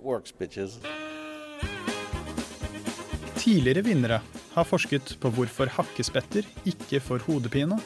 [0.00, 0.32] works.
[3.36, 4.20] Tidligere vinnere
[4.52, 7.78] har forsket på hvorfor hakkespetter ikke får hodepine,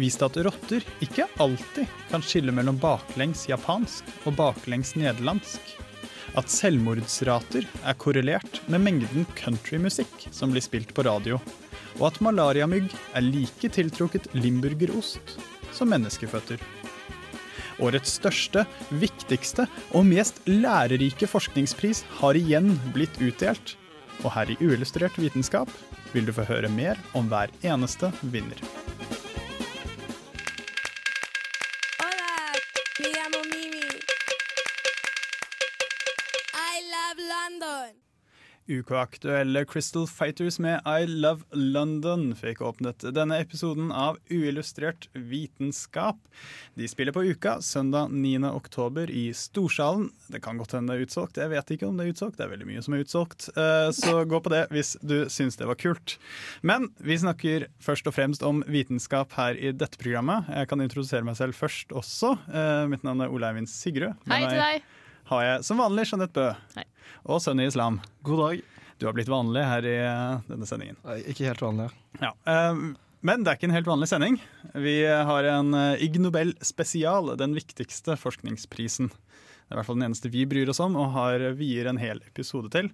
[0.00, 5.60] vist at rotter ikke alltid kan skille mellom baklengs japansk og baklengs nederlandsk,
[6.38, 11.40] at selvmordsrater er korrelert med mengden countrymusikk som blir spilt på radio,
[11.98, 15.34] og at malariamygg er like tiltrukket limburgerost
[15.74, 16.79] som menneskeføtter.
[17.80, 19.66] Årets største, viktigste
[19.96, 23.76] og mest lærerike forskningspris har igjen blitt utdelt.
[24.24, 25.72] Og her i Uillustrert vitenskap
[26.12, 28.60] vil du få høre mer om hver eneste vinner.
[38.80, 46.18] UK-aktuelle Crystal Fighters med I Love London fikk åpnet denne episoden av Uillustrert vitenskap.
[46.78, 48.44] De spiller på Uka søndag 9.
[48.50, 50.08] oktober i Storsalen.
[50.32, 52.38] Det kan godt hende det er utsolgt, jeg vet ikke om det er utsolgt.
[52.40, 55.60] Det er veldig mye som er utsolgt, eh, så gå på det hvis du syns
[55.60, 56.16] det var kult.
[56.66, 60.48] Men vi snakker først og fremst om vitenskap her i dette programmet.
[60.48, 62.36] Jeg kan introdusere meg selv først også.
[62.48, 64.16] Eh, Mitt navn er Ole Eivind Sigrud.
[64.30, 64.88] Hei til deg.
[65.30, 66.48] Har jeg som vanlig Jeanette Bø.
[66.74, 66.86] Hei.
[67.30, 68.00] Og Sunny Islam.
[68.26, 68.64] God dag.
[69.00, 70.98] Du har blitt vanlig her i eh, denne sendingen.
[71.06, 71.86] Nei, Ikke helt vanlig.
[72.20, 72.82] Ja, eh,
[73.20, 74.36] men det er ikke en helt vanlig sending.
[74.74, 79.10] Vi har en eh, Ig Nobel spesial, den viktigste forskningsprisen.
[79.10, 82.00] Det er i hvert fall den eneste vi bryr oss om og har vier en
[82.02, 82.90] hel episode til.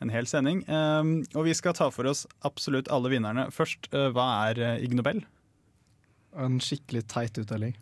[0.00, 0.62] En hel sending.
[0.70, 3.50] Eh, og vi skal ta for oss absolutt alle vinnerne.
[3.52, 5.24] Først, eh, hva er eh, Ig Nobel?
[6.38, 7.74] En skikkelig teit utdeling.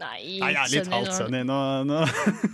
[0.00, 1.42] Nei, Nei, jeg er litt halvt nå- Sunny.
[1.44, 2.00] Nå, nå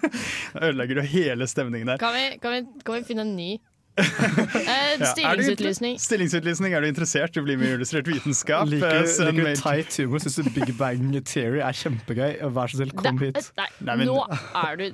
[0.67, 2.01] ødelegger du hele stemningen der.
[2.03, 3.51] Kan vi, kan, vi, kan vi finne en ny?
[3.97, 5.95] Eh, Ja, er stillingsutlysning.
[6.01, 6.75] Stillingsutlysning.
[6.77, 8.67] Er du interessert i å bli med i Illustrert vitenskap?
[8.69, 10.21] Liker Eh, du liker du teit humor?
[10.25, 12.35] Syns du Big Bang Theory er kjempegøy?
[12.56, 13.39] Vær så snill, kom hit.
[13.56, 14.87] Nei, Nei, nå er du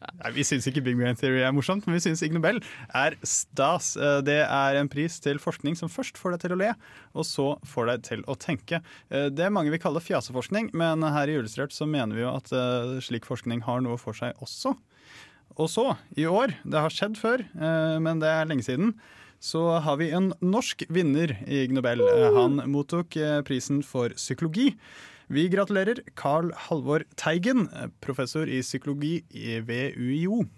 [0.00, 2.62] Nei, Vi syns ikke Big Bang Theory er morsomt, men vi syns Ig Nobel
[2.96, 3.92] er stas.
[4.00, 6.70] Eh, Det er en pris til forskning som først får deg til å le,
[7.14, 8.80] og så får deg til å tenke.
[9.10, 12.52] Det Det mange vil kalle fjaseforskning, men her i Illustrert så mener vi jo at
[12.52, 14.76] eh, slik forskning har noe for seg også.
[15.58, 18.94] Og så, i år, det har skjedd før, eh, men det er lenge siden,
[19.40, 22.00] så har vi en norsk vinner i Ig Nobel.
[22.00, 24.74] Eh, Han mottok eh, prisen for psykologi.
[25.30, 30.48] Vi gratulerer Carl Halvor Teigen, eh, professor i psykologi i- ved UiO.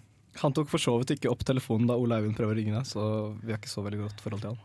[0.41, 2.87] Han tok for så vidt ikke opp telefonen da Ole Eivind prøver å ringe deg,
[2.88, 4.59] så vi har ikke så veldig godt forhold til han.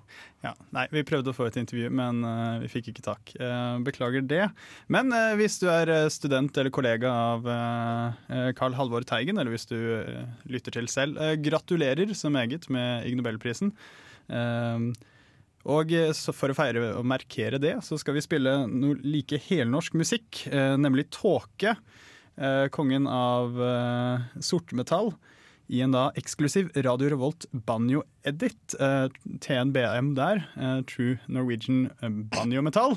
[0.45, 3.33] Ja, nei, Vi prøvde å få et intervju, men uh, vi fikk ikke tak.
[3.35, 4.45] Uh, beklager det.
[4.87, 7.43] Men uh, hvis du er student eller kollega av
[8.55, 9.75] Carl Halvor Teigen, eller hvis du
[10.47, 13.73] lytter til selv, gratulerer så meget med Ig Nobelprisen.
[14.29, 14.79] Eh,
[15.67, 19.97] og eh, for å feire og markere det, så skal vi spille noe like helnorsk
[19.99, 21.75] musikk, eh, nemlig Tåke.
[22.37, 23.57] eh, kongen av
[24.39, 25.15] sortmetall.
[25.67, 28.77] I en da eksklusiv Radio Revolt banjo-edit.
[29.43, 30.45] TNBM der.
[30.87, 31.89] True Norwegian
[32.31, 32.95] Banjo Metal.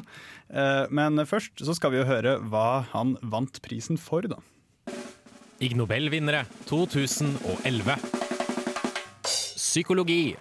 [0.94, 4.38] Men først så skal vi jo høre hva han vant prisen for, da.
[5.58, 7.98] Ig Nobel-vinnere 2011.
[9.26, 10.36] Psykologi.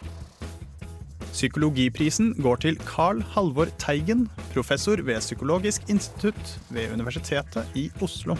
[1.30, 8.36] Psykologiprisen går til Carl Halvor Teigen, professor ved Psykologisk institutt ved Universitetet i Oslo.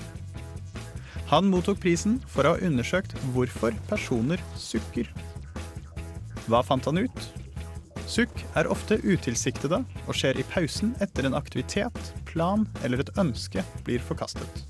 [1.30, 5.12] Han mottok prisen for å ha undersøkt hvorfor personer sukker.
[6.50, 7.28] Hva fant han ut?
[8.10, 13.62] Sukk er ofte utilsiktede og skjer i pausen etter en aktivitet, plan eller et ønske
[13.86, 14.64] blir forkastet.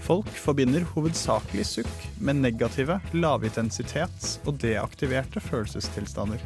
[0.00, 6.40] Folk forbinder hovedsakelig sukk med negative, lavintensitets- og deaktiverte følelsestilstander.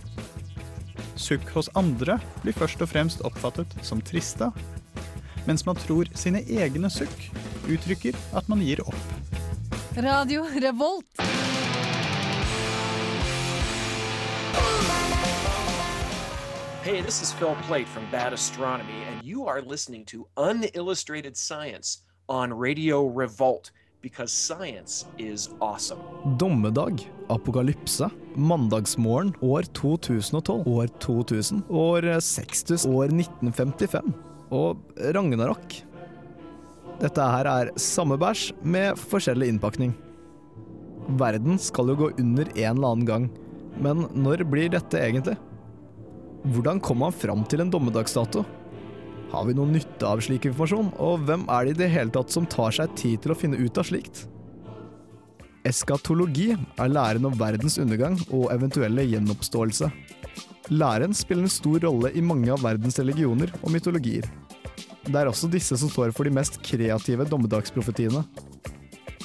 [1.17, 4.49] Sukk hos andre blir først og fremst oppfattet som triste,
[5.47, 7.29] mens man tror sine egne sukk
[7.71, 9.05] uttrykker at man gir opp.
[9.95, 11.07] Radio Revolt.
[16.83, 22.03] Hey, this is Phil Plate from Bad Astronomy, and you are listening to Unillustrated Science
[22.29, 23.71] on Radio Revolt
[24.05, 26.01] because science is awesome.
[26.39, 34.13] Dommedag, apokalypse, mandagsmorgen, år 2012, år 2000, år Sextus, år 1955
[34.53, 34.83] og
[35.17, 35.79] Ragnarok.
[37.01, 39.95] Dette her er samme bæsj med forskjellig innpakning.
[41.21, 43.31] Verden skal jo gå under en eller annen gang,
[43.81, 45.39] men når blir dette egentlig?
[46.53, 48.45] Hvordan kom man fram til en dommedagsdato?
[49.35, 52.31] Har vi noen nytte av slik informasjon, og hvem er det i det hele tatt
[52.31, 54.29] som tar seg tid til å finne ut av slikt?
[55.67, 59.89] Eskatologi er læren om verdens undergang og eventuelle gjenoppståelse.
[60.71, 64.29] Læren spiller en stor rolle i mange av verdens religioner og mytologier.
[65.05, 68.23] Det er også disse som står for de mest kreative dommedagsprofetiene.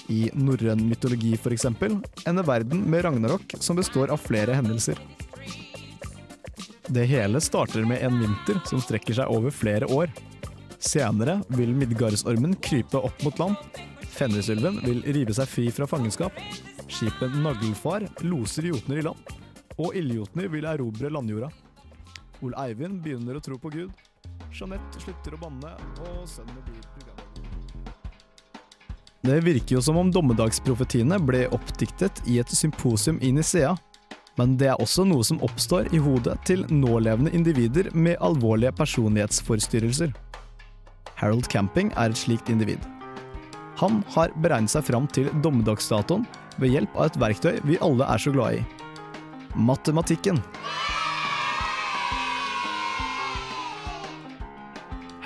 [0.09, 1.69] I norrøn mytologi f.eks.
[1.69, 4.97] ender verden med ragnarok, som består av flere hendelser.
[6.91, 10.09] Det hele starter med en vinter som strekker seg over flere år.
[10.81, 13.59] Senere vil Midgardsormen krype opp mot land.
[14.09, 16.33] Fenrisulven vil rive seg fri fra fangenskap.
[16.89, 19.35] Skipet Naglfar loser jotner i land.
[19.77, 21.51] Og ildjotner vil erobre landjorda.
[22.41, 23.93] Ole Eivind begynner å tro på Gud.
[24.49, 25.75] Jeanette slutter å banne,
[26.07, 27.29] og sønnen blir programleder.
[29.29, 33.75] Det virker jo som om dommedagsprofetiene ble oppdiktet i et symposium i Nisea.
[34.39, 40.13] Men det er også noe som oppstår i hodet til nålevende individer med alvorlige personlighetsforstyrrelser.
[41.19, 42.79] Harold Camping er et slikt individ.
[43.81, 46.23] Han har beregnet seg fram til dommedagsdatoen
[46.59, 48.63] ved hjelp av et verktøy vi alle er så glad i.
[49.55, 50.39] Matematikken.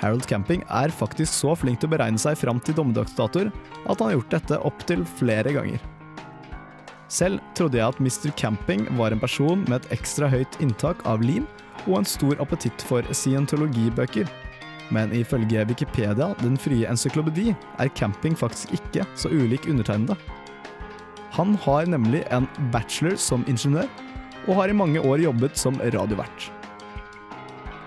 [0.02, 4.08] Harold Camping er faktisk så flink til å beregne seg fram til dommedagsdatoer at han
[4.08, 5.82] har gjort dette opptil flere ganger.
[7.14, 8.32] Selv trodde jeg at Mr.
[8.34, 11.44] Camping var en person med et ekstra høyt inntak av lim
[11.84, 14.26] og en stor appetitt for scientologibøker.
[14.94, 20.16] Men ifølge Wikipedia, den frie encyklopedi, er Camping faktisk ikke så ulik undertegnede.
[21.38, 23.88] Han har nemlig en bachelor som ingeniør,
[24.48, 26.50] og har i mange år jobbet som radiovert.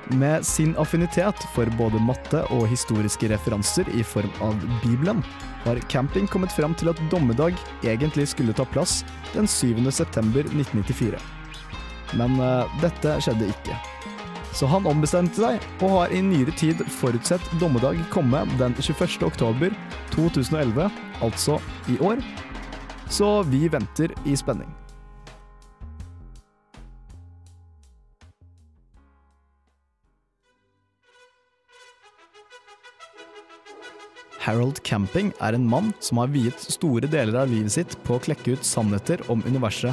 [0.10, 5.20] Med sin affinitet for både matte og historiske referanser i form av Bibelen,
[5.66, 9.02] har Camping kommet fram til at dommedag egentlig skulle ta plass
[9.34, 9.84] den 7.
[9.92, 11.20] september 1994.
[12.16, 13.76] Men uh, dette skjedde ikke.
[14.56, 19.20] Så han ombestemte seg, og har i nyere tid forutsett dommedag komme den 21.
[19.28, 19.76] oktober
[20.16, 20.88] 2011,
[21.20, 21.60] altså
[21.92, 22.24] i år.
[23.12, 24.72] Så vi venter i spenning.
[34.48, 38.22] Harold Camping er en mann som har viet store deler av livet sitt på å
[38.24, 39.92] klekke ut sannheter om universet,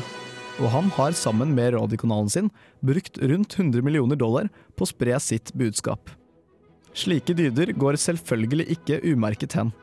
[0.62, 4.46] og han har sammen med radiokanalen sin brukt rundt 100 millioner dollar
[4.78, 6.12] på å spre sitt budskap.
[6.94, 9.74] Slike dyder går selvfølgelig ikke umerket hen.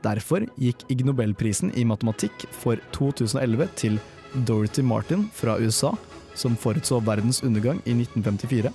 [0.00, 4.00] Derfor gikk Ig Nobelprisen i matematikk for 2011 til
[4.48, 5.92] Dorothy Martin fra USA,
[6.32, 8.72] som forutså verdens undergang i 1954.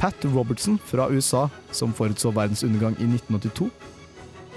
[0.00, 3.68] Pat Robertson fra USA, som forutså verdens undergang i 1982.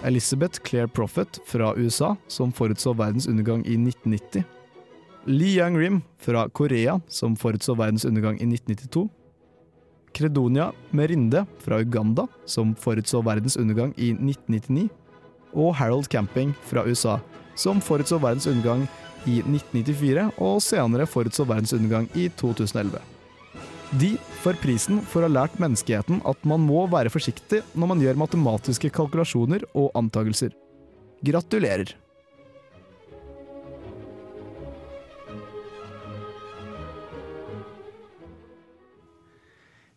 [0.06, 4.44] Elizabeth Claire Prophet fra USA, som forutså verdens undergang i 1990.
[5.26, 9.10] Lee Young Rim fra Korea, som forutså verdens undergang i 1992.
[10.14, 14.90] Credonia Merinde fra Uganda, som forutså verdens undergang i 1999.
[15.54, 17.18] Og Harold Camping fra USA,
[17.56, 18.86] som forutså verdens undergang
[19.26, 23.15] i 1994, og senere forutså verdens undergang i 2011.
[24.00, 28.02] De får prisen for å ha lært menneskeheten at man må være forsiktig når man
[28.04, 30.52] gjør matematiske kalkulasjoner og antagelser.
[31.24, 31.94] Gratulerer!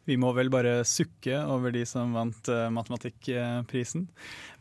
[0.09, 4.07] Vi må vel bare sukke over de som vant uh, matematikkprisen.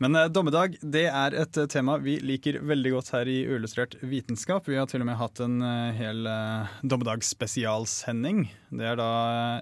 [0.02, 3.96] Men uh, dommedag det er et uh, tema vi liker veldig godt her i Uillustrert
[4.04, 4.68] vitenskap.
[4.68, 5.62] Vi har til og med hatt en
[5.96, 6.28] hel
[6.84, 8.44] dommedagsspesialsending.
[8.76, 9.08] Det er da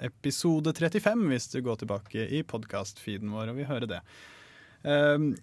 [0.08, 4.02] episode 35, hvis du går tilbake i podkastfeeden vår og vil høre det.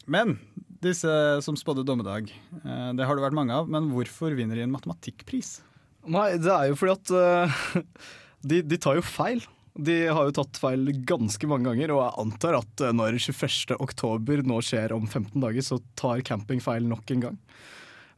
[0.05, 0.37] men
[0.83, 3.71] disse som spådde dommedag, det har det vært mange av.
[3.71, 5.61] Men hvorfor vinner de en matematikkpris?
[6.03, 7.83] Nei, det er jo fordi at
[8.51, 9.43] de, de tar jo feil.
[9.73, 13.77] De har jo tatt feil ganske mange ganger, og jeg antar at når 21.
[13.81, 17.39] oktober nå skjer om 15 dager, så tar camping feil nok en gang.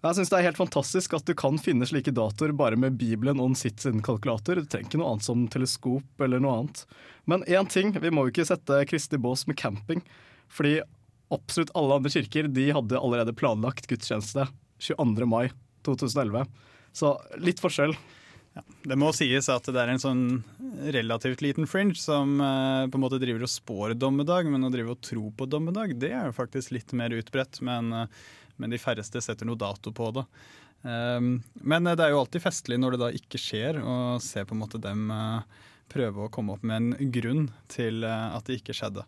[0.06, 3.40] Jeg syns det er helt fantastisk at du kan finne slike datoer bare med Bibelen
[3.42, 4.60] og en sitt sin kalkulator.
[4.60, 6.84] Du trenger ikke noe annet som teleskop eller noe annet.
[7.26, 10.04] Men én ting, vi må jo ikke sette Kristi bås med camping.
[10.54, 10.76] Fordi
[11.34, 14.46] absolutt alle andre kirker de hadde allerede planlagt gudstjeneste
[14.84, 15.26] 22.
[15.26, 15.48] mai
[15.88, 16.46] 2011.
[16.94, 17.96] Så litt forskjell.
[18.56, 20.26] Ja, det må sies at det er en sånn
[20.96, 24.96] relativt liten fringe som eh, på en måte driver og spår dommedag, men å drive
[24.96, 27.60] og tro på dommedag, det er jo faktisk litt mer utbredt.
[27.66, 28.22] Men, eh,
[28.56, 30.24] men de færreste setter noe dato på det.
[30.86, 34.54] Um, men det er jo alltid festlig når det da ikke skjer, å se på
[34.54, 35.42] en måte dem uh,
[35.96, 39.06] prøve å komme opp med en grunn til eh, at det ikke skjedde.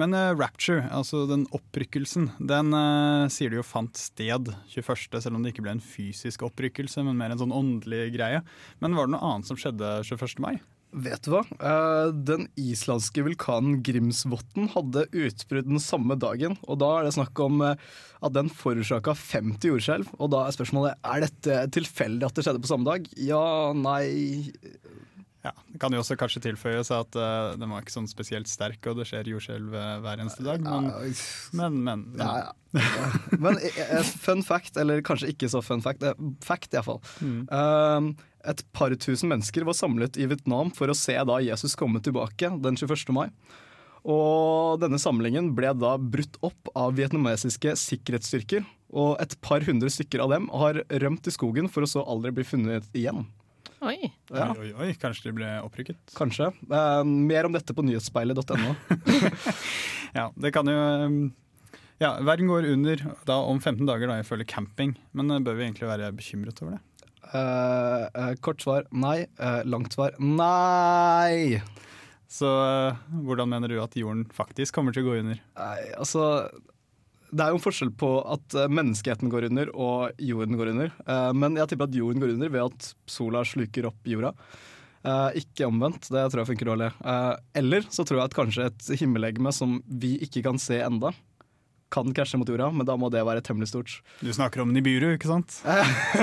[0.00, 5.36] Men eh, rapture, altså den opprykkelsen, den eh, sier du jo fant sted 21., selv
[5.36, 8.44] om det ikke ble en fysisk opprykkelse, men mer en sånn åndelig greie.
[8.80, 10.38] Men var det noe annet som skjedde 21.
[10.42, 10.54] mai?
[10.90, 11.44] Vet du hva?
[12.10, 16.56] Den islandske vulkanen Grimsvotn hadde utbrudd den samme dagen.
[16.66, 20.10] Og da er det snakk om at den forårsaka 50 jordskjelv.
[20.18, 23.06] Og da er spørsmålet er dette tilfeldig at det skjedde på samme dag.
[23.22, 23.44] Ja,
[23.78, 24.42] nei
[25.40, 28.84] Ja, Det kan jo også kanskje tilføyes at uh, den var ikke sånn spesielt sterk,
[28.90, 30.60] og det skjer jordskjelv eh, hver eneste dag.
[30.60, 30.90] Men,
[31.56, 32.26] men, men, men.
[32.26, 32.56] Ja, ja.
[33.42, 36.04] Men eh, fun fact, eller kanskje ikke så fun fact,
[36.44, 37.00] fact iallfall.
[37.24, 37.40] Mm.
[37.48, 42.04] Uh, et par tusen mennesker var samlet i Vietnam for å se da Jesus komme
[42.04, 43.10] tilbake den 21.
[43.16, 43.26] mai.
[44.08, 48.64] Og denne samlingen ble da brutt opp av vietnamesiske sikkerhetsstyrker.
[48.96, 52.32] Og et par hundre stykker av dem har rømt i skogen for å så aldri
[52.38, 53.26] bli funnet igjen.
[53.80, 53.96] Oi.
[54.28, 54.50] Ja.
[54.52, 55.98] Oi, oi, oi, kanskje de ble opprykket?
[56.16, 56.50] Kanskje.
[56.68, 58.74] Eh, mer om dette på nyhetsspeilet.no.
[60.18, 61.18] Ja, det kan jo um,
[62.02, 64.96] Ja, verden går under da om 15 dager, da, ifølge camping.
[65.16, 66.82] Men eh, bør vi egentlig være bekymret over det?
[67.30, 69.22] Eh, eh, kort svar nei.
[69.38, 71.60] Eh, langt svar nei.
[72.30, 75.40] Så eh, hvordan mener du at jorden faktisk kommer til å gå under?
[75.56, 76.26] Nei, altså
[77.30, 80.92] Det er jo en forskjell på at eh, menneskeheten går under og jorden går under.
[81.06, 84.32] Eh, men jeg tipper at jorden går under ved at sola sluker opp jorda.
[85.06, 86.08] Eh, ikke omvendt.
[86.10, 86.90] Det tror jeg funker dårlig.
[87.56, 91.12] Eller så tror jeg at kanskje et himmellegeme som vi ikke kan se enda,
[91.90, 93.96] kan krasje mot jorda, men da må det være temmelig stort.
[94.22, 95.56] Du snakker om Nibiru, ikke sant?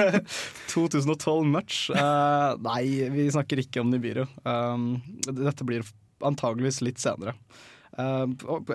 [0.72, 1.82] 2012 much?
[1.92, 4.24] Eh, nei, vi snakker ikke om Nibiru.
[5.28, 5.84] Dette blir
[6.24, 7.36] antageligvis litt senere.
[7.98, 8.26] Eh,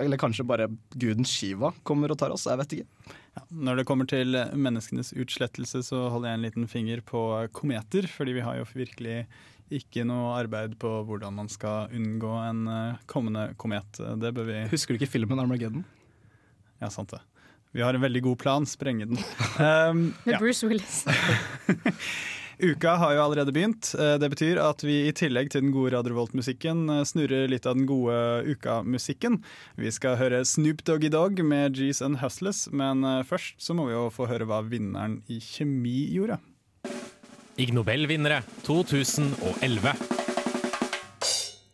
[0.01, 0.67] eller kanskje bare
[0.99, 3.15] guden Shiva kommer og tar oss, jeg vet ikke.
[3.33, 7.23] Ja, når det kommer til menneskenes utslettelse, så holder jeg en liten finger på
[7.55, 8.07] kometer.
[8.11, 9.23] Fordi vi har jo virkelig
[9.73, 14.01] ikke noe arbeid på hvordan man skal unngå en eh, kommende komet.
[14.21, 15.85] Det bør vi Husker du ikke filmen Armageddon?
[16.83, 17.23] Ja, sant det.
[17.73, 18.65] Vi har en veldig god plan.
[18.69, 19.17] Sprenge den.
[19.57, 20.37] Um, Med.
[20.37, 21.05] Bruce Willis.
[22.63, 23.91] Uka har jo allerede begynt.
[23.99, 27.65] Eh, Det betyr at vi i tillegg til den gode Radio Revolt-musikken eh, snurrer litt
[27.67, 28.15] av den gode
[28.47, 29.41] uka-musikken.
[29.75, 33.89] Vi skal høre Snoop Doggy Dog med G's and Hustlers, men eh, først så må
[33.89, 36.39] vi jo få høre hva vinneren i kjemi gjorde.
[37.59, 39.91] Ig Nobel-vinnere 2011.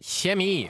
[0.02, 0.70] Kjemi.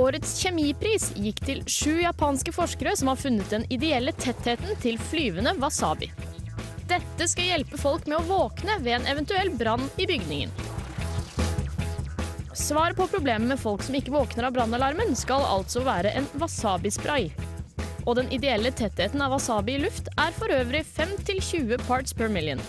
[0.00, 5.52] Årets kjemipris gikk til sju japanske forskere som har funnet den ideelle tettheten til flyvende
[5.60, 6.08] wasabi.
[6.94, 10.52] Dette skal hjelpe folk med å våkne ved en eventuell brann i bygningen.
[12.54, 17.32] Svaret på problemet med folk som ikke våkner av brannalarmen, skal altså være en wasabi-spray.
[18.04, 22.62] Og den ideelle tettheten av wasabi i luft er for øvrig 5-20 parts per million.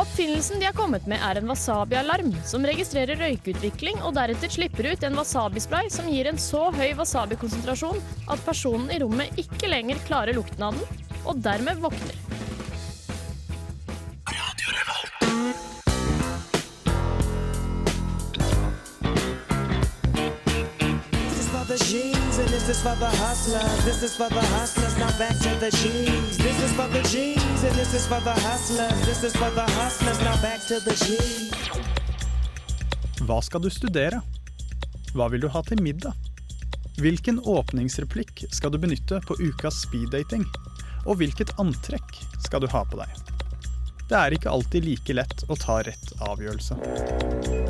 [0.00, 5.04] Oppfinnelsen de har kommet med er en wasabi-alarm, som registrerer røykutvikling og deretter slipper ut
[5.04, 8.00] en wasabi-spray som gir en så høy wasabi-konsentrasjon
[8.32, 12.31] at personen i rommet ikke lenger klarer lukten av den, og dermed våkner.
[21.72, 23.84] The G's and this is for the hustlers.
[23.84, 26.36] This is for the hustlers, now back to the G's.
[26.36, 29.06] This is for the G's and this is for the hustlers.
[29.06, 31.54] This is for the hustlers, now back to the G's.
[33.24, 34.20] Hva skal du studere?
[35.14, 36.12] Hva vil du ha til middag?
[37.00, 40.44] Hvilken åpningsreplikk skal du benytte på ukas speeddating?
[41.06, 43.08] Og hvilket antrekk skal du ha på deg?
[44.10, 47.61] Det er ikke alltid like lett å ta rett avgjørelse.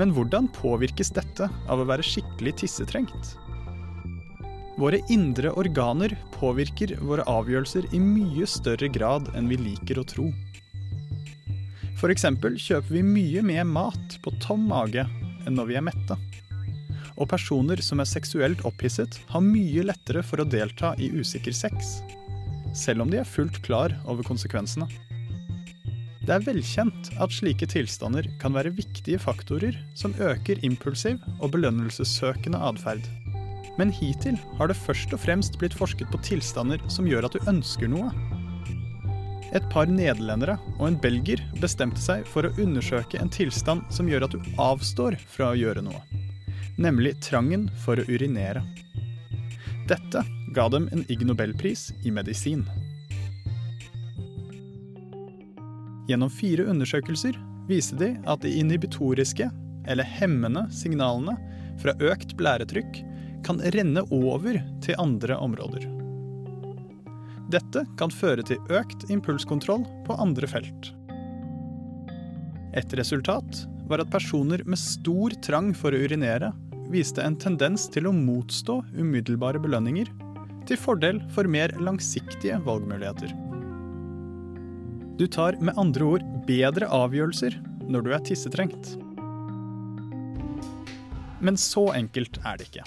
[0.00, 3.34] Men hvordan påvirkes dette av å være skikkelig tissetrengt?
[4.74, 10.32] Våre indre organer påvirker våre avgjørelser i mye større grad enn vi liker å tro.
[12.04, 15.06] Eksempel kjøper vi mye mer mat på tom mage
[15.46, 16.18] enn når vi er mette.
[17.16, 22.02] Og personer som er seksuelt opphisset, har mye lettere for å delta i usikker sex.
[22.76, 24.84] Selv om de er fullt klar over konsekvensene.
[26.24, 32.60] Det er velkjent at slike tilstander kan være viktige faktorer som øker impulsiv og belønnelsessøkende
[32.64, 33.04] atferd.
[33.76, 37.50] Men hittil har det først og fremst blitt forsket på tilstander som gjør at du
[37.50, 38.08] ønsker noe.
[39.52, 44.24] Et par nederlendere og en belger bestemte seg for å undersøke en tilstand som gjør
[44.24, 46.00] at du avstår fra å gjøre noe,
[46.80, 48.64] nemlig trangen for å urinere.
[49.92, 50.24] Dette
[50.56, 52.64] ga dem en Ig Nobelpris i medisin.
[56.08, 59.48] Gjennom fire undersøkelser viste de at de inhibitoriske,
[59.88, 61.36] eller hemmende, signalene
[61.80, 63.00] fra økt blæretrykk
[63.44, 65.84] kan renne over til andre områder.
[67.52, 70.90] Dette kan føre til økt impulskontroll på andre felt.
[72.74, 76.50] Et resultat var at personer med stor trang for å urinere
[76.92, 80.08] viste en tendens til å motstå umiddelbare belønninger,
[80.64, 83.32] til fordel for mer langsiktige valgmuligheter.
[85.18, 87.54] Du tar med andre ord bedre avgjørelser
[87.86, 88.88] når du er tissetrengt.
[91.38, 92.86] Men så enkelt er det ikke.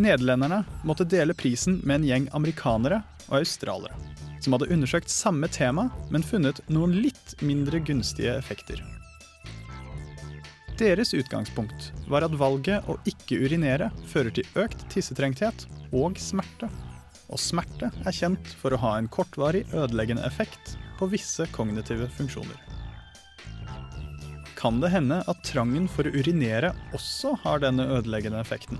[0.00, 3.98] Nederlenderne måtte dele prisen med en gjeng amerikanere og australere,
[4.40, 8.80] som hadde undersøkt samme tema, men funnet noen litt mindre gunstige effekter.
[10.80, 16.72] Deres utgangspunkt var at valget å ikke urinere fører til økt tissetrengthet og smerte.
[17.32, 22.58] Og smerte er kjent for å ha en kortvarig ødeleggende effekt på visse kognitive funksjoner.
[24.58, 28.78] Kan det hende at trangen for å urinere også har denne ødeleggende effekten?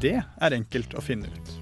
[0.00, 1.56] Det er enkelt å finne ut.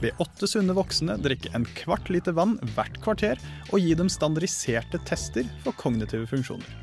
[0.00, 5.02] Ved åtte sunne voksne drikke en kvart liter vann hvert kvarter og gi dem standardiserte
[5.08, 6.80] tester for kognitive funksjoner.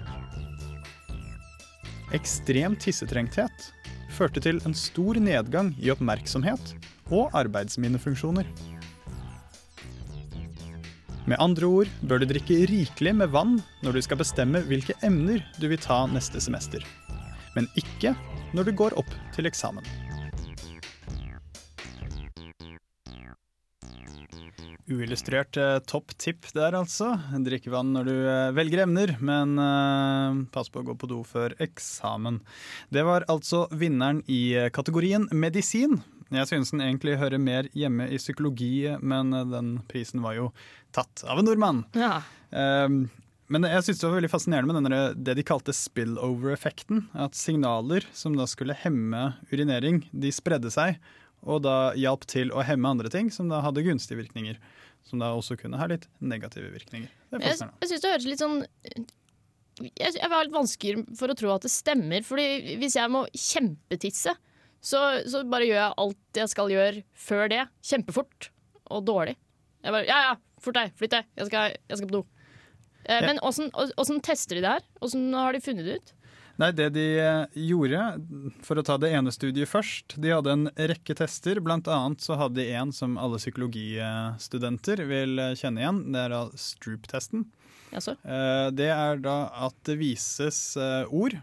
[2.15, 3.71] Ekstrem tissetrengthet
[4.11, 6.73] førte til en stor nedgang i oppmerksomhet
[7.11, 8.47] og arbeidsminnefunksjoner.
[11.29, 15.43] Med andre ord bør du drikke rikelig med vann når du skal bestemme hvilke emner
[15.61, 16.81] du vil ta neste semester.
[17.55, 18.15] Men ikke
[18.55, 19.85] når du går opp til eksamen.
[24.91, 27.13] Uillustrert eh, topp tipp der, altså.
[27.45, 31.21] Drikke vann når du eh, velger emner, men eh, pass på å gå på do
[31.27, 32.41] før eksamen.
[32.91, 34.41] Det var altså vinneren i
[34.75, 36.01] kategorien medisin.
[36.31, 40.51] Jeg synes den egentlig hører mer hjemme i psykologi, men eh, den prisen var jo
[40.95, 41.83] tatt av en nordmann.
[41.97, 42.21] Ja.
[42.51, 43.03] Um,
[43.51, 47.09] men jeg synes det var veldig fascinerende med denne, det de kalte spillover-effekten.
[47.19, 51.01] At signaler som da skulle hemme urinering, de spredde seg.
[51.41, 54.61] Og da hjalp til å hemme andre ting som da hadde gunstige virkninger.
[55.03, 57.11] Som da også kunne ha litt negative virkninger.
[57.31, 58.61] Det er Jeg, jeg syns det høres litt sånn
[59.81, 62.23] jeg, jeg har litt vansker for å tro at det stemmer.
[62.23, 64.35] Fordi hvis jeg må kjempetisse,
[64.81, 67.63] så, så bare gjør jeg alt jeg skal gjøre før det.
[67.85, 68.49] Kjempefort
[68.91, 69.35] og dårlig.
[69.81, 72.23] Jeg bare, ja ja, fort deg, flytt deg, jeg skal, jeg skal på do.
[73.05, 73.27] Eh, Ja.
[73.27, 74.83] Men åssen åssen tester de det her?
[75.01, 76.11] Åssen har de funnet det ut?
[76.61, 78.01] Nei, det de eh, gjorde,
[78.61, 81.57] for å ta det ene studiet først, de hadde en rekke tester.
[81.63, 86.01] Blant annet så hadde de en som alle psykologistudenter vil eh, kjenne igjen.
[86.13, 87.47] Det er da Stroop-testen.
[87.91, 90.77] Ja, Eh, Det er da at det vises
[91.09, 91.33] ord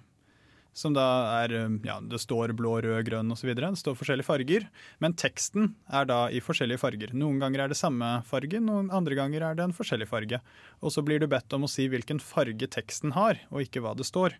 [0.76, 1.06] som da
[1.42, 3.50] er eh, Ja, det står blå, rød, grønn osv.
[3.56, 4.68] Det står forskjellige farger.
[5.02, 7.14] Men teksten er da i forskjellige farger.
[7.16, 10.42] Noen ganger er det samme farge, noen andre ganger er det en forskjellig farge.
[10.82, 13.94] Og så blir du bedt om å si hvilken farge teksten har, og ikke hva
[13.98, 14.36] det står.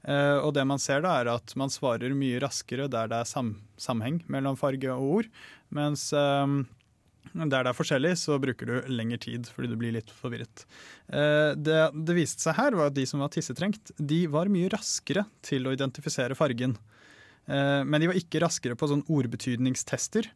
[0.00, 3.28] Uh, og det man ser da er at man svarer mye raskere der det er
[3.28, 5.28] sam sammenheng mellom farge og ord.
[5.76, 6.06] Mens
[7.34, 10.64] der det er forskjellig, så bruker du lengre tid fordi du blir litt forvirret.
[11.12, 14.70] Eh, Det, det viste seg her var at de som var tissetrengt, de var mye
[14.72, 16.76] raskere til å identifisere fargen.
[17.46, 20.26] Eh, Men de var ikke raskere på sånn ordbetydningstester.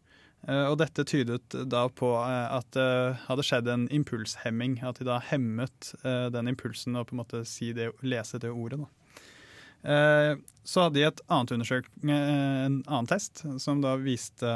[0.47, 4.83] Eh, Og dette tydet da på at det hadde skjedd en impulshemming.
[4.87, 8.85] At de da hemmet den impulsen og på en måte si det, lese det ordet.
[8.85, 10.37] Da.
[10.65, 14.49] Så hadde de et annet en annen test som da viste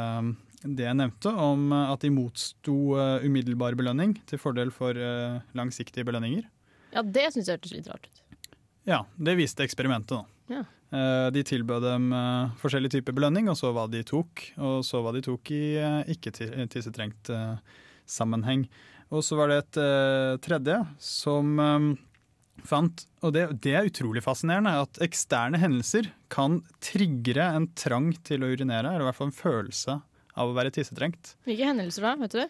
[0.65, 5.39] det jeg nevnte, om eh, at de motsto eh, umiddelbar belønning til fordel for eh,
[5.59, 6.49] langsiktige belønninger.
[6.95, 8.25] Ja, det syns jeg hørtes litt rart ut.
[8.89, 10.17] Ja, det viste eksperimentet.
[10.17, 10.59] da.
[10.59, 10.65] Ja.
[11.29, 12.07] De tilbød dem
[12.57, 14.47] forskjellig typer belønning, og så hva de tok.
[14.57, 15.77] Og så hva de tok i
[16.15, 17.29] ikke-tissetrengt
[18.09, 18.65] sammenheng.
[19.13, 19.81] Og så var det et
[20.47, 21.61] tredje som
[22.65, 28.41] fant, og det, det er utrolig fascinerende, at eksterne hendelser kan triggere en trang til
[28.41, 30.01] å urinere, eller i hvert fall en følelse
[30.39, 31.35] av å være tissetrengt.
[31.49, 32.15] Hvilke hendelser da?
[32.23, 32.45] Vet du?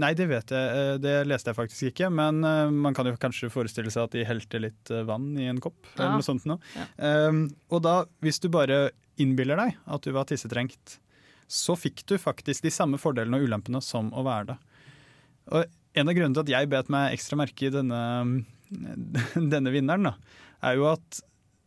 [0.00, 0.68] Nei, det vet jeg.
[0.80, 2.08] eh, Det leste jeg faktisk ikke.
[2.14, 5.50] Men eh, man kan jo kanskje forestille seg at de helte litt eh, vann i
[5.50, 5.80] en kopp.
[5.96, 6.06] Ja.
[6.06, 6.46] eller noe sånt.
[6.48, 6.86] Ja.
[7.28, 8.86] Um, og da, hvis du bare
[9.20, 10.96] innbiller deg at du var tissetrengt,
[11.52, 14.58] så fikk du faktisk de samme fordelene og ulempene som å være det.
[15.52, 15.66] Og
[16.00, 18.00] en av grunnene til at jeg bet meg ekstra merke i denne,
[19.52, 20.14] denne vinneren, da,
[20.64, 21.20] er jo at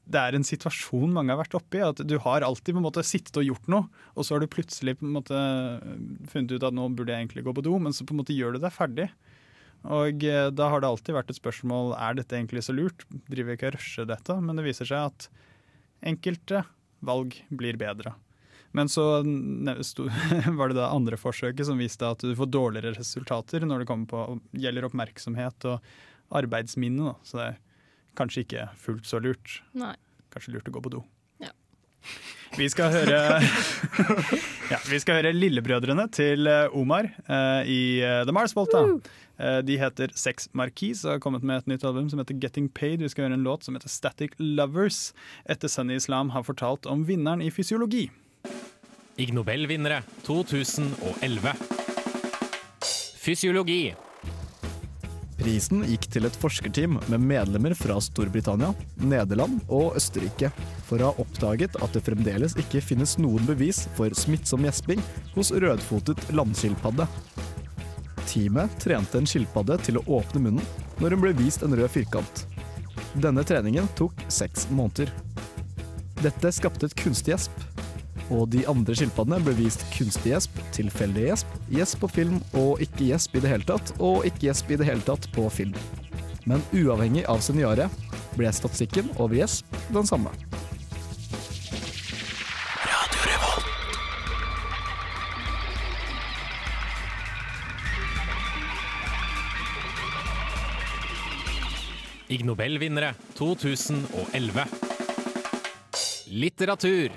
[0.06, 1.82] det er en situasjon mange har vært oppi.
[1.82, 4.52] At du har alltid på en måte sittet og gjort noe, og så har du
[4.52, 5.40] plutselig på en måte
[6.32, 8.36] funnet ut at nå burde jeg egentlig gå på do, men så på en måte
[8.36, 9.10] gjør du deg ferdig.
[9.86, 13.06] Og eh, da har det alltid vært et spørsmål er dette egentlig så lurt.
[13.30, 14.38] Driver jeg ikke og rusher dette?
[14.42, 15.28] Men det viser seg at
[16.06, 16.64] enkelte
[17.06, 18.16] valg blir bedre.
[18.76, 19.06] Men så
[20.60, 24.26] var det det andre forsøket som viste at du får dårligere resultater når det på,
[24.58, 25.94] gjelder oppmerksomhet og
[26.36, 27.14] arbeidsminne.
[27.24, 27.62] Så det er
[28.18, 29.60] kanskje ikke fullt så lurt.
[29.78, 29.96] Nei.
[30.34, 31.04] Kanskje lurt å gå på do.
[32.60, 33.20] Vi skal høre
[34.74, 38.86] ja, Vi skal høre lillebrødrene til eh, Omar uh, i eh, The Mars Volta.
[39.36, 42.70] Uh, de heter Sex Marquis og har kommet med et nytt album som heter Getting
[42.72, 43.04] Paid.
[43.04, 45.10] Vi skal høre en låt som heter Static Lovers,
[45.50, 48.08] etter Sunny Islam har fortalt om vinneren i fysiologi.
[49.20, 51.56] Ig Nobel-vinnere 2011.
[53.26, 53.96] Fysiologi.
[55.46, 60.50] Prisen gikk til et forskerteam med medlemmer fra Storbritannia, Nederland og Østerrike
[60.88, 65.04] for å ha oppdaget at det fremdeles ikke finnes noen bevis for smittsom gjesping
[65.36, 67.06] hos rødfotet landskilpadde.
[68.26, 72.48] Teamet trente en skilpadde til å åpne munnen når hun ble vist en rød firkant.
[73.14, 75.14] Denne treningen tok seks måneder.
[76.26, 77.54] Dette skapte et kunstig gjesp,
[78.34, 83.12] og de andre skilpaddene ble vist kunstig gjesp, tilfeldig gjesp, gjesp på film og ikke
[83.12, 85.78] gjesp i det hele tatt, og ikke gjesp i det hele tatt på film.
[86.46, 87.90] Men uavhengig av seniaret
[88.36, 90.34] ble statistikken over gjesp den samme.
[102.36, 104.66] Ig Nobel-vinnere 2011.
[106.34, 107.14] Litteratur.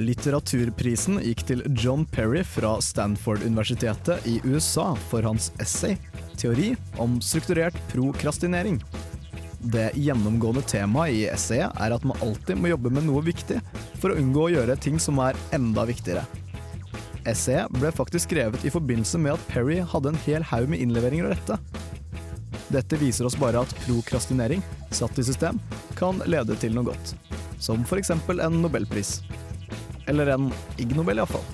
[0.00, 5.98] Litteraturprisen gikk til John Perry fra Stanford-universitetet i USA for hans essay
[6.40, 8.80] 'Teori om strukturert prokrastinering'.
[9.60, 13.58] Det gjennomgående temaet i essayet er at man alltid må jobbe med noe viktig
[14.00, 16.24] for å unngå å gjøre ting som er enda viktigere.
[17.28, 21.28] Essayet ble faktisk skrevet i forbindelse med at Perry hadde en hel haug med innleveringer
[21.28, 21.58] å rette.
[22.72, 25.60] Dette viser oss bare at prokrastinering, satt i system,
[26.00, 27.14] kan lede til noe godt.
[27.60, 28.14] Som f.eks.
[28.16, 29.18] en nobelpris.
[30.10, 30.48] Eller en
[30.82, 31.44] Ig Nobel, iallfall.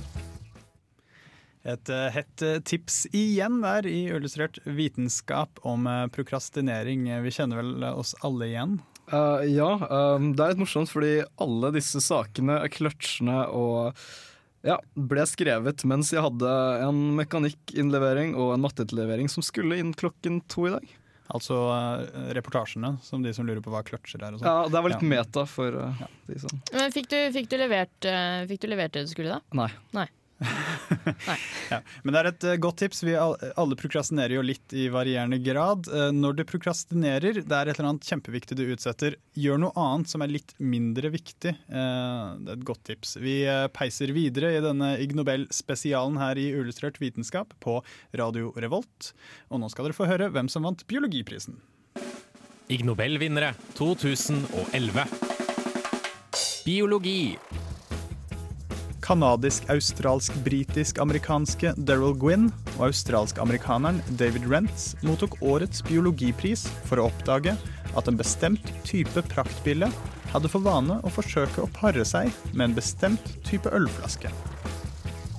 [1.69, 7.05] Et eh, hett eh, tips igjen der i Illustrert vitenskap om eh, prokrastinering.
[7.21, 8.79] Vi kjenner vel oss alle igjen?
[9.13, 9.69] Uh, ja,
[10.17, 14.01] um, det er litt morsomt fordi alle disse sakene, kløtsjene og
[14.67, 20.41] ja, ble skrevet mens jeg hadde en mekanikkinnlevering og en matteinnlevering som skulle inn klokken
[20.49, 20.97] to i dag.
[21.35, 24.47] Altså uh, reportasjene, som de som lurer på hva kløtsjer er og sånn.
[24.47, 27.97] Ja, det var litt meta for uh, de som Men fikk du, fikk, du levert,
[28.07, 29.59] uh, fikk du levert det du skulle, da?
[29.59, 29.71] Nei.
[29.97, 30.07] Nei.
[31.71, 31.81] Ja.
[32.05, 33.01] Men det er et eh, godt tips.
[33.07, 35.89] Vi alle prokrastinerer jo litt i varierende grad.
[35.91, 40.13] Eh, Når du prokrastinerer, det er et eller annet kjempeviktig du utsetter, gjør noe annet
[40.13, 41.55] som er litt mindre viktig.
[41.57, 43.17] Eh, Det er et godt tips.
[43.23, 43.39] Vi
[43.75, 47.81] peiser videre i denne Ig Nobel-spesialen her i Illustrert vitenskap på
[48.17, 49.13] Radio Revolt.
[49.51, 51.59] Og nå skal dere få høre hvem som vant biologiprisen.
[52.71, 55.07] Ig Nobel-vinnere 2011.
[56.67, 57.37] Biologi.
[59.07, 67.55] Kanadisk-australsk-britisk-amerikanske Daryl Gwynn og australsk-amerikaneren David Rentz mottok årets biologipris for å oppdage
[67.95, 69.87] at en bestemt type praktbille
[70.33, 74.29] hadde for vane å forsøke å pare seg med en bestemt type ølflaske.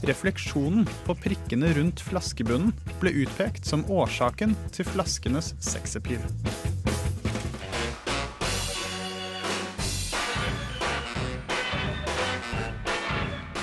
[0.07, 6.23] Refleksjonen på prikkene rundt flaskebunnen ble utpekt som årsaken til flaskenes sexappeal.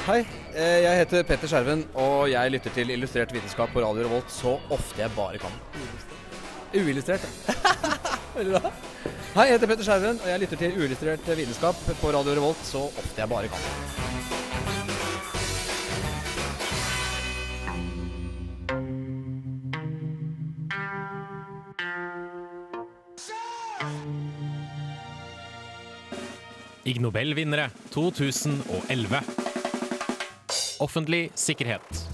[0.04, 0.18] Hei,
[0.52, 4.50] eh, jeg heter Petter Skjerven, og jeg lytter til Illustrert vitenskap på Radio Revolt så
[4.68, 5.54] ofte jeg bare kan.
[6.76, 7.24] Uillustrert.
[8.34, 8.72] Veldig bra.
[9.38, 12.82] Hei, jeg heter Petter Skjerven, og jeg lytter til Uillustrert vitenskap på Radio Revolt så
[12.84, 13.64] ofte jeg bare kan.
[26.84, 29.43] Ig Nobel-vinnere 2011.
[30.82, 32.04] Offentlig sikkerhet.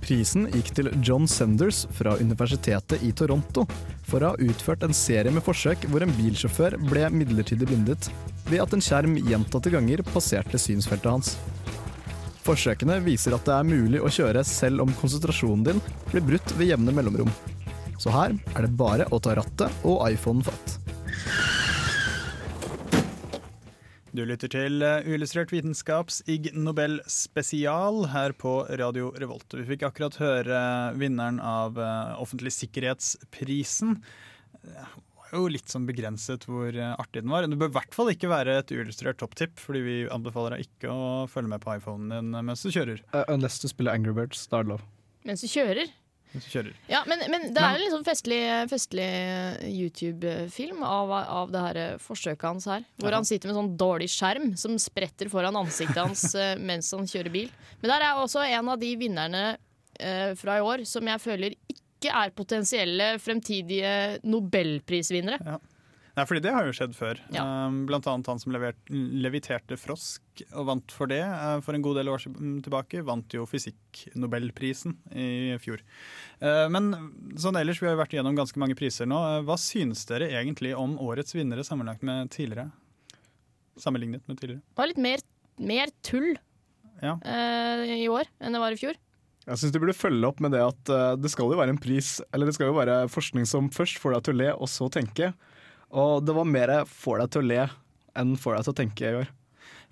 [0.00, 3.66] Prisen gikk til John Senders fra Universitetet i Toronto
[4.06, 8.08] for å ha utført en serie med forsøk hvor en bilsjåfør ble midlertidig blindet
[8.46, 11.34] ved at en skjerm gjentatte ganger passerte synsfeltet hans.
[12.46, 16.70] Forsøkene viser at det er mulig å kjøre selv om konsentrasjonen din blir brutt ved
[16.70, 17.32] jevne mellomrom.
[17.98, 20.85] Så her er det bare å ta rattet og iPhonen fatt.
[24.16, 29.52] Du lytter til eh, Uillustrert vitenskaps Ig Nobel spesial her på Radio Revolt.
[29.52, 30.60] Vi fikk akkurat høre
[30.96, 33.98] vinneren av eh, Offentlig sikkerhetsprisen.
[34.62, 34.86] Det
[35.18, 37.44] var jo litt sånn begrenset hvor eh, artig den var.
[37.44, 40.96] Det bør i hvert fall ikke være et uillustrert topptipp, fordi vi anbefaler deg ikke
[40.96, 43.04] å følge med på iPhonen din mens du kjører.
[43.12, 44.88] Uh, unless du spiller Angry Birds, da er det lov.
[45.28, 45.92] Mens du kjører?
[46.90, 49.06] Ja, men, men det er en litt sånn festlig, festlig
[49.70, 52.84] YouTube-film av, av det her eh, forsøket hans her.
[53.00, 53.20] Hvor ja.
[53.20, 57.32] han sitter med sånn dårlig skjerm som spretter foran ansiktet hans eh, mens han kjører
[57.34, 57.50] bil.
[57.80, 59.44] Men der er også en av de vinnerne
[60.00, 63.94] eh, fra i år som jeg føler ikke er potensielle fremtidige
[64.26, 65.58] nobelprisvinnere.
[66.16, 67.18] Nei, fordi det har jo skjedd før.
[67.34, 67.42] Ja.
[67.68, 71.84] Um, blant annet han som levert, leviterte frosk og vant for det uh, for en
[71.84, 72.22] god del år
[72.64, 73.02] tilbake.
[73.04, 75.82] Vant jo fysikk-nobelprisen i fjor.
[76.40, 76.88] Uh, men
[77.40, 79.18] sånn ellers, vi har jo vært gjennom ganske mange priser nå.
[79.44, 82.70] Hva synes dere egentlig om årets vinnere sammenlagt med tidligere?
[83.76, 84.62] Sammenlignet med tidligere.
[84.72, 85.24] Det var litt mer,
[85.60, 86.30] mer tull
[87.02, 87.18] Ja.
[87.28, 88.96] eh, i år enn det var i fjor.
[89.46, 91.78] Jeg syns du burde følge opp med det at eh, det skal jo være en
[91.82, 94.70] pris, eller det skal jo være forskning som først får deg til å le, og
[94.72, 95.28] så tenke.
[95.94, 97.66] Og det var mer får deg til å le
[98.16, 99.28] enn får deg til å tenke i år.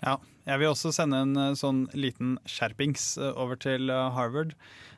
[0.05, 4.53] Ja, jeg vil også sende en eh, sånn liten skjerpings eh, over til eh, Harvard.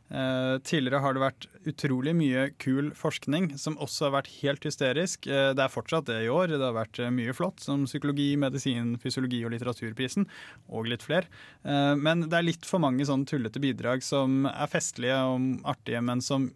[0.06, 5.26] Eh, tidligere har det vært utrolig mye kul forskning som også har vært helt hysterisk.
[5.26, 6.54] Eh, det er fortsatt det i år.
[6.54, 10.28] Det har vært mye flott, som psykologi, medisin, fysiologi og litteraturprisen,
[10.70, 11.30] og litt flere.
[11.66, 16.02] Eh, men det er litt for mange sånn tullete bidrag som er festlige og artige,
[16.06, 16.50] men som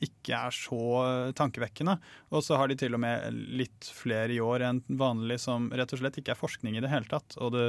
[0.00, 0.80] ikke er så
[1.36, 1.96] tankevekkende.
[2.32, 5.92] Og så har de til og med litt flere i år enn vanlig som rett
[5.92, 7.36] og slett ikke er forskning i det hele tatt.
[7.40, 7.66] Og det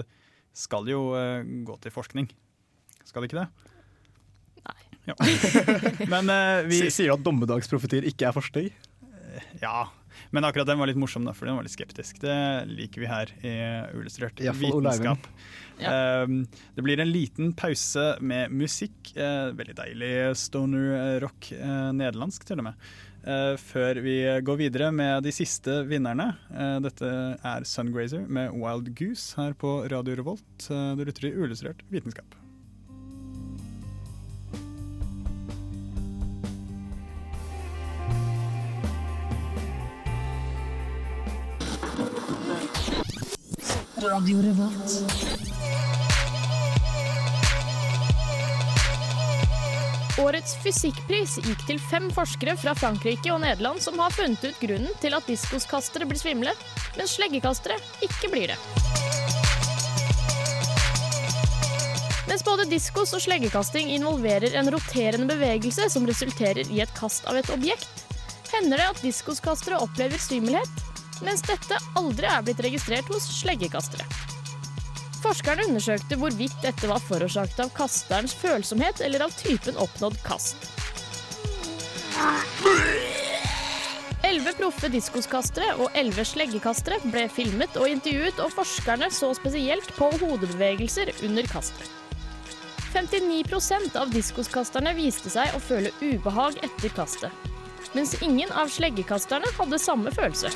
[0.56, 2.30] skal jo eh, gå til forskning.
[3.08, 3.72] Skal det ikke det?
[4.68, 4.78] Nei.
[5.10, 5.16] Ja.
[6.14, 8.72] Men eh, vi Sier du at dommedagsprofetier ikke er forskning?
[9.62, 9.90] Ja.
[10.32, 12.20] Men akkurat den var litt morsom, da, for den var litt skeptisk.
[12.24, 12.36] Det
[12.70, 13.54] liker vi her i
[13.98, 15.28] Ullustrert vitenskap.
[15.82, 16.44] Um,
[16.76, 19.16] det blir en liten pause med musikk.
[19.16, 22.74] eh, veldig deilig stoner rock, eh, nederlandsk til og med.
[23.24, 26.32] eh, før vi går videre med de siste vinnerne.
[26.82, 30.68] Dette er Sungrazer med Wild Goose her på Radio Revolt.
[30.68, 32.41] Du lytter til Ullustrert vitenskap.
[44.02, 44.94] Radio Revolt.
[50.22, 54.98] Årets fysikkpris gikk til fem forskere fra Frankrike og Nederland som har funnet ut grunnen
[55.04, 56.54] til at diskoskastere blir svimle,
[56.98, 58.60] mens sleggekastere ikke blir det.
[62.30, 67.38] Mens både diskos og sleggekasting involverer en roterende bevegelse som resulterer i et kast av
[67.38, 68.08] et objekt,
[68.56, 70.91] hender det at diskoskastere opplever svimmelhet,
[71.26, 74.06] mens dette aldri er blitt registrert hos sleggekastere.
[75.22, 80.66] Forskerne undersøkte hvorvidt dette var forårsaket av kasterens følsomhet eller av typen oppnådd kast.
[84.22, 90.12] Elleve proffe diskoskastere og elleve sleggekastere ble filmet og intervjuet, og forskerne så spesielt på
[90.22, 91.90] hodebevegelser under kastet.
[92.94, 97.50] 59% av diskoskasterne viste seg å føle ubehag etter kastet,
[97.96, 100.52] mens ingen av sleggekasterne hadde samme følelse.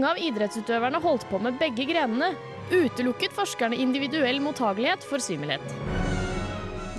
[0.00, 2.30] Mange av idrettsutøverne holdt på med begge grenene,
[2.72, 5.74] utelukket forskerne individuell mottagelighet for svimmelhet.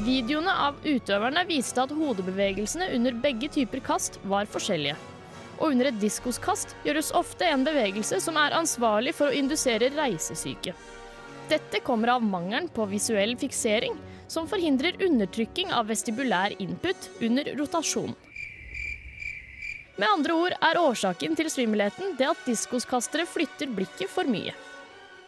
[0.06, 5.00] Videoene av utøverne viste at hodebevegelsene under begge typer kast var forskjellige.
[5.58, 10.76] Og under et diskoskast gjøres ofte en bevegelse som er ansvarlig for å indusere reisesyke.
[11.50, 13.98] Dette kommer av mangelen på visuell fiksering,
[14.30, 18.14] som forhindrer undertrykking av vestibulær input under rotasjon.
[20.02, 24.54] Med andre ord er årsaken til svimmelheten det at diskoskastere flytter blikket for mye.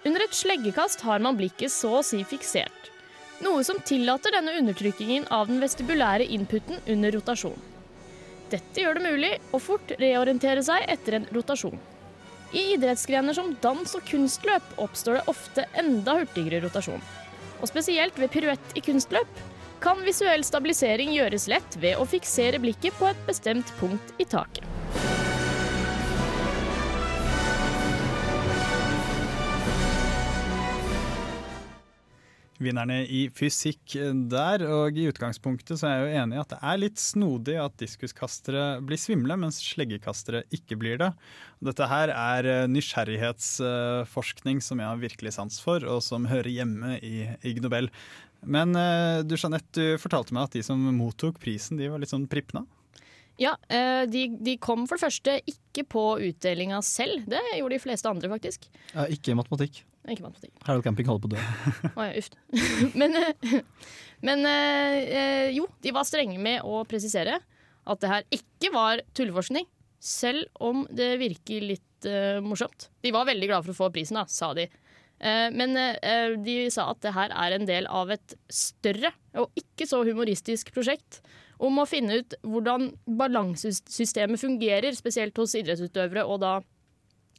[0.02, 2.90] Under et sleggekast har man blikket så å si fiksert,
[3.46, 7.60] noe som tillater denne undertrykkingen av den vestibulære inputen under rotasjon.
[8.50, 11.78] Dette gjør det mulig å fort reorientere seg etter en rotasjon.
[12.54, 17.02] I idrettsgrener som dans og kunstløp oppstår det ofte enda hurtigere rotasjon.
[17.62, 19.42] Og spesielt ved piruett i kunstløp
[19.84, 24.64] kan visuell stabilisering gjøres lett ved å fiksere blikket på et bestemt punkt i taket.
[32.64, 33.98] Vinnerne i fysikk
[34.32, 37.58] der, og i utgangspunktet så er jeg jo enig i at det er litt snodig
[37.60, 41.10] at diskuskastere blir svimle, mens sleggekastere ikke blir det.
[41.66, 47.02] Dette her er eh, nysgjerrighetsforskning som jeg har virkelig sans for, og som hører hjemme
[47.04, 47.92] i Ig Nobel.
[48.46, 52.14] Men eh, du Jeanette, du fortalte meg at de som mottok prisen, de var litt
[52.14, 52.66] sånn prippna?
[53.42, 57.26] Ja, eh, de, de kom for det første ikke på utdelinga selv.
[57.32, 58.70] Det gjorde de fleste andre, faktisk.
[58.94, 59.82] Ja, ikke matematikk.
[60.04, 60.54] Ikke matematikk.
[60.68, 61.94] Harald Camping holder på å dø.
[61.96, 62.30] Å ja, uff.
[63.00, 63.62] men eh,
[64.24, 67.42] men eh, jo, de var strenge med å presisere
[67.84, 69.68] at det her ikke var tulleforskning.
[70.04, 72.90] Selv om det virker litt uh, morsomt.
[73.04, 74.66] De var veldig glade for å få prisen, da, sa de.
[75.24, 79.56] Eh, men eh, de sa at det her er en del av et større og
[79.60, 81.22] ikke så humoristisk prosjekt
[81.64, 86.58] om å finne ut hvordan balansesystemet fungerer, spesielt hos idrettsutøvere og da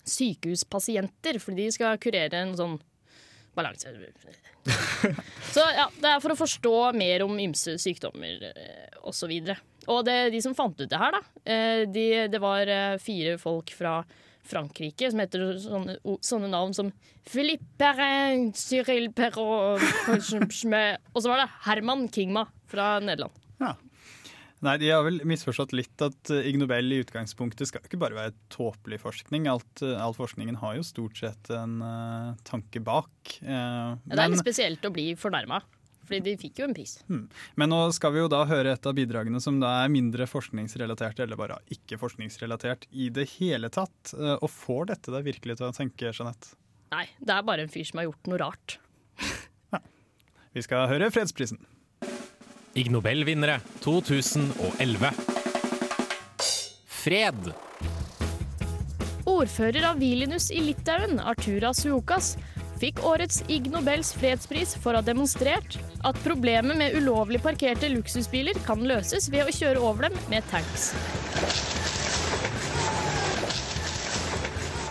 [0.09, 2.79] sykehuspasienter, fordi de skal kurere en sånn
[3.55, 3.93] balanse.
[5.55, 9.31] Så ja, det er for å forstå mer om ymse sykdommer eh, osv.
[9.31, 9.55] Og,
[9.93, 13.37] og det, de som fant ut det her, da, eh, de, det var eh, fire
[13.41, 14.01] folk fra
[14.45, 16.91] Frankrike som heter sånne, sånne navn som
[17.25, 23.33] Philippe Perrin, Cyril Perrault Og så var det Herman Kingma fra Nederland.
[24.65, 28.17] Nei, De har vel misforstått litt at eh, Ig Nobel i utgangspunktet skal ikke bare
[28.17, 29.45] være tåpelig forskning.
[29.51, 33.13] Alt, eh, all forskningen har jo stort sett en uh, tanke bak.
[33.43, 35.61] Uh, Ja, det er men- litt spesielt å bli fornærma,
[36.05, 36.97] Fordi de fikk jo en pris.
[37.09, 37.23] Hmm.
[37.61, 41.21] Men nå skal vi jo da høre et av bidragene som da er mindre forskningsrelatert,
[41.25, 44.13] eller bare ikke forskningsrelatert i det hele tatt.
[44.17, 46.55] Eh, Og får dette deg virkelig til å tenke, Jeanette?
[46.95, 48.77] Nei, det er bare en fyr som har gjort noe rart.
[50.55, 51.59] Vi skal høre fredsprisen.
[52.79, 55.11] Ig Nobel-vinnere 2011.
[56.87, 57.53] Fred.
[59.29, 62.35] Ordfører av Vilinus i Litauen, Arturas Suokas,
[62.85, 68.59] fikk årets Ig Nobels fredspris for å ha demonstrert at problemet med ulovlig parkerte luksusbiler
[68.67, 70.91] kan løses ved å kjøre over dem med tanks.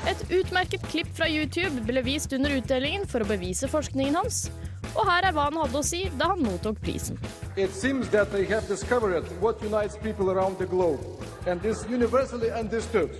[0.10, 4.48] Et utmerket klipp fra YouTube ble vist under utdelingen for å bevise forskningen hans,
[4.96, 7.22] og her er hva han hadde å si da han mottok prisen.
[7.56, 11.06] It seems that they have discovered what unites people around the globe,
[11.46, 13.14] and is universally understood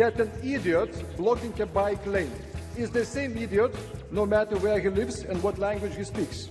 [0.00, 2.32] that an idiot blocking a bike lane
[2.78, 3.74] is the same idiot
[4.10, 6.48] no matter where he lives and what language he speaks.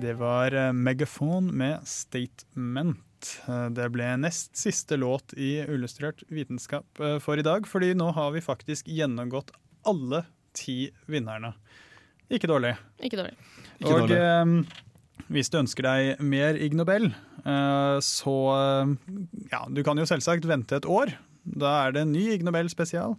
[0.00, 3.48] Det var eh, Megafon med 'Statement'.
[3.48, 8.12] Eh, Det ble nest siste låt i Illustrert vitenskap eh, for i dag, fordi nå
[8.14, 9.50] har vi faktisk gjennomgått
[9.84, 10.22] alle
[10.54, 11.52] ti vinnerne.
[12.30, 12.74] Ikke dårlig.
[13.00, 13.34] Ikke dårlig.
[13.80, 14.18] Ikke Og dårlig.
[14.18, 14.84] eh,
[15.32, 17.10] hvis du ønsker deg mer Ig Nobel,
[17.44, 18.96] eh, så eh,
[19.52, 21.14] ja, du kan jo selvsagt vente et år.
[21.48, 23.14] Da er det en ny Ig Nobel spesial,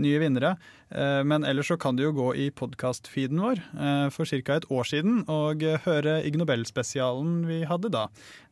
[0.00, 0.54] nye vinnere.
[0.92, 4.56] Eh, Men ellers så kan du jo gå i podkast-feeden vår eh, for ca.
[4.58, 8.06] et år siden og høre Ig Nobel-spesialen vi hadde da.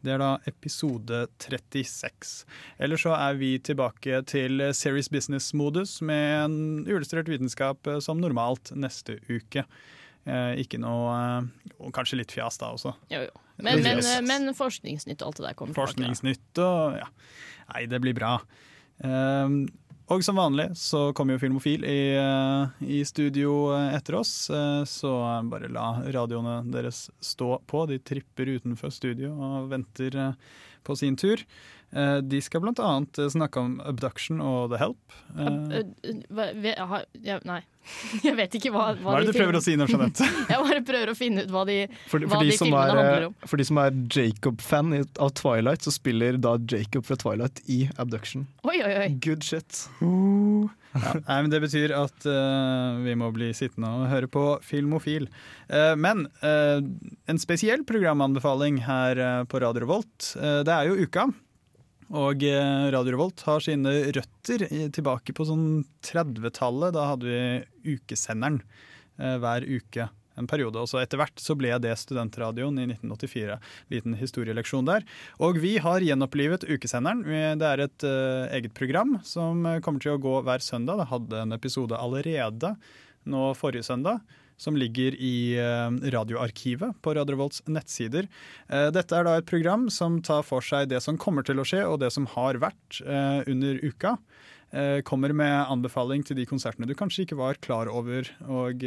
[0.04, 2.44] Det er da episode 36.
[2.80, 9.18] Ellers så er vi tilbake til Series Business-modus med en uillustrert vitenskap som normalt neste
[9.28, 9.64] uke.
[10.28, 12.94] Eh, ikke noe eh, Og kanskje litt fjas da også.
[13.12, 13.44] Jo, jo.
[13.64, 15.74] Men, men, men forskningsnytt og alt det der kommer.
[15.74, 17.08] Forskningsnytt og ja.
[17.72, 18.36] Nei, det blir bra.
[19.04, 19.64] Ehm,
[20.08, 24.30] og som vanlig så kommer jo Filmofil i, eh, i studio etter oss,
[24.88, 25.12] så
[25.50, 27.82] bare la radioene deres stå på.
[27.90, 30.16] De tripper utenfor studio og venter
[30.86, 31.42] på sin tur.
[31.96, 35.14] Eh, de skal annet eh, snakke om Abduction og The Help.
[35.38, 37.62] Eh, hva- ja, Nei,
[38.26, 40.26] jeg vet ikke hva, Hva er det de du prøver å si nå, Jeanette?
[40.52, 41.78] jeg bare prøver å finne ut hva de,
[42.10, 43.38] For, hva de de filmene er, handler om.
[43.48, 48.44] for de som er Jacob-fan av Twilight, så spiller da Jacob fra Twilight i Abduction.
[48.68, 49.08] Oi, oi, oi.
[49.24, 49.86] Good shit.
[50.98, 55.28] Ja, nei, men Det betyr at uh, vi må bli sittende og høre på Filmofil.
[55.68, 56.80] Uh, men eh,
[57.28, 60.32] en spesiell programanbefaling her på Radio Revolt.
[60.36, 61.28] det er jo uka.
[62.08, 64.64] Og eh, Radio Revolt har sine røtter
[64.96, 66.94] tilbake på sånn 30-tallet.
[66.96, 68.62] Da hadde vi ukesenderen
[69.20, 70.80] eh, hver uke en periode.
[70.80, 73.58] Og så etter hvert så ble det Studentradioen i 1984.
[73.92, 75.04] Liten historieleksjon der.
[75.44, 77.26] Og vi har gjenopplivet ukesenderen.
[77.60, 81.02] Det er et eh, eget program som kommer til å gå hver søndag.
[81.02, 82.72] Det hadde en episode allerede
[83.28, 84.24] nå forrige søndag.
[84.58, 88.26] Som ligger i eh, radioarkivet på Radio Revolts nettsider.
[88.68, 91.66] Eh, dette er da et program som tar for seg det som kommer til å
[91.68, 94.18] skje, og det som har vært eh, under uka.
[95.08, 98.28] Kommer med anbefaling til de konsertene du kanskje ikke var klar over.
[98.52, 98.82] og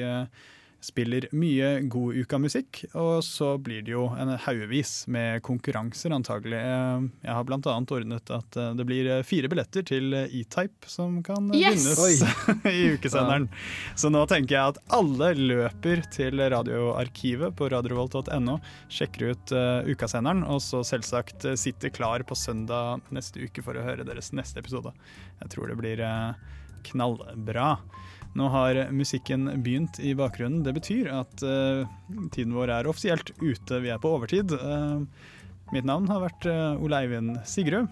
[0.81, 6.57] spiller mye god uka-musikk, og så blir det jo en haugevis med konkurranser, antagelig.
[6.57, 11.19] Jeg har annet ordnet at eh, det blir eh, fire billetter til eh, E-Type som
[11.25, 11.85] kan Yes!
[11.85, 13.47] vinnes i ukesenderen.
[13.95, 18.57] Så nå tenker jeg at alle løper til radioarkivet på radiovolt.no,
[18.91, 19.53] sjekker ut
[19.85, 24.61] ukasenderen, og så selvsagt sitter klar på søndag neste uke for å høre deres neste
[24.63, 24.93] episode.
[25.43, 26.01] Jeg tror det blir
[26.89, 27.75] knallbra.
[28.37, 30.63] Nå har musikken begynt i bakgrunnen.
[30.63, 31.83] Det betyr at uh,
[32.31, 33.81] tiden vår er offisielt ute.
[33.83, 34.53] Vi er på overtid.
[34.55, 35.03] Uh,
[35.75, 37.91] mitt navn har vært uh, Ole Eivind Sigrud.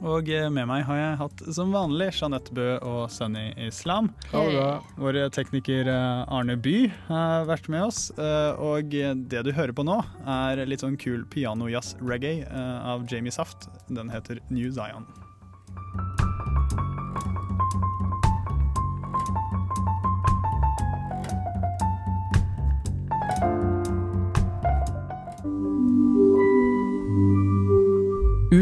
[0.00, 4.08] Og med meg har jeg hatt som vanlig Jeanette Bø og Sunny Islam.
[4.30, 4.70] Ha det bra.
[4.96, 8.06] Vår tekniker Arne By har vært med oss.
[8.16, 13.68] Og det du hører på nå, er litt sånn kul piano-jazz-reggae av Jamie Saft.
[13.92, 15.04] Den heter New Zion.